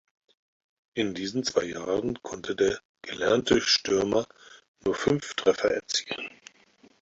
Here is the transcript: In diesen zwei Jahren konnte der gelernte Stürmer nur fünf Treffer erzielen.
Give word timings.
In 0.95 1.13
diesen 1.13 1.43
zwei 1.43 1.61
Jahren 1.65 2.19
konnte 2.23 2.55
der 2.55 2.79
gelernte 3.03 3.61
Stürmer 3.61 4.25
nur 4.83 4.95
fünf 4.95 5.35
Treffer 5.35 5.69
erzielen. 5.69 6.31